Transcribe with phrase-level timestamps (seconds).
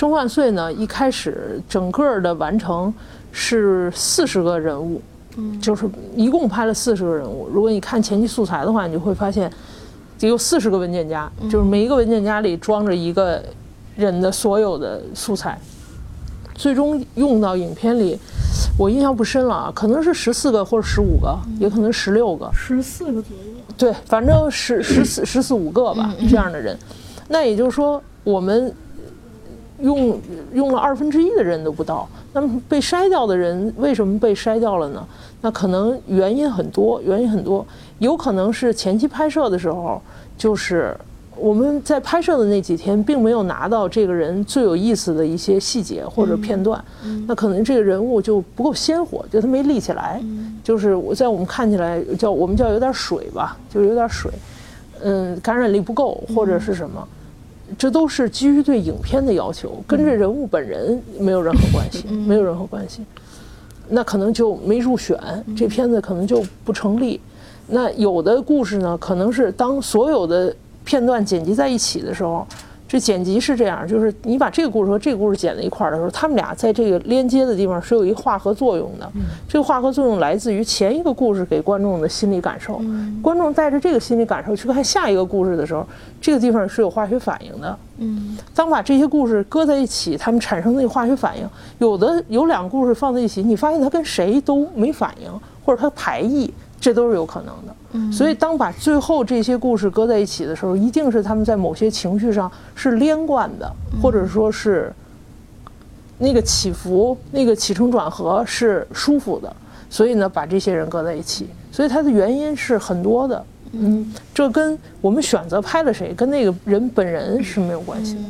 [0.00, 2.90] 生万岁呢，一开始整个的完成
[3.32, 4.98] 是四十个人物，
[5.36, 7.46] 嗯，就是一共拍了四十个人物。
[7.52, 9.52] 如果你看前期素材的话，你就会发现，
[10.20, 13.42] 有四十个文件夹，就是每一个文件夹里装着一个
[13.94, 15.60] 人的所有的素材，
[16.54, 18.18] 最终用到影片里，
[18.78, 23.62] 我印象不深了啊，可能是十四个或者十五个，也可能十六个，十四个左右。
[23.76, 26.74] 对，反正十十四十四五个吧，这样的人。
[27.28, 28.74] 那也就是说，我们。
[29.82, 30.20] 用
[30.52, 35.06] 用了二分之一的人都不到，那么被筛掉的人为什么被筛掉了呢？
[35.40, 37.66] 那可能原因很多，原因很多，
[37.98, 40.00] 有可能是前期拍摄的时候，
[40.36, 40.94] 就是
[41.36, 46.82] 我们在拍摄的那几天，并没有拿到这个人最有意思的一些细节或者片段，
[47.26, 50.22] 那可能这个人物就不够鲜活，就他没立起来，
[50.62, 54.30] 就是我在我们看起来叫我们叫有点水吧，就有点水，
[55.02, 57.08] 嗯，感染力不够或者是什么。
[57.78, 63.04] 这都是基于对影片的要求，跟这人物本人没有任何关系，没有任何关系。
[63.88, 65.18] 那可能就没入选，
[65.56, 67.20] 这片子可能就不成立。
[67.66, 72.46] 那有的故事呢，可能是当所有的片段剪辑在一起的时候。
[72.90, 79.08] 这剪辑是这样，就是你把这个故事和这个故事剪在一块儿的时候，他们俩在这个连接的地方是有一个化合作用的。
[79.48, 82.80] 这个化合作用来自于前一个故事给观众的心理感受，
[83.22, 85.86] 观众带着这个心理感受去看下一个故事的时候，
[86.20, 87.78] 这个地方是有化学反应的。
[87.98, 95.30] 嗯，当把这些故事搁在一起，他们产生的化学反应，有的有两个故事放在一起，你发现它跟谁都没反应，
[95.64, 96.52] 或者它排异。
[96.80, 103.70] 这都是有可能的，所以当把最后这些故事搁在一起的时候，一定是他们在某些情绪上是连贯的，
[104.02, 104.90] 或者说是
[106.18, 109.54] 那个起伏、那个起承转合是舒服的。
[109.90, 113.44] 所以呢，把这些人搁在一起，所以它的原因是很多的。
[113.72, 118.20] 嗯，这跟我们选择拍了谁，跟那个人本人是没有关系的。